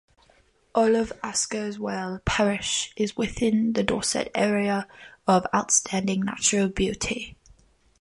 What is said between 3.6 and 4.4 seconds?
the Dorset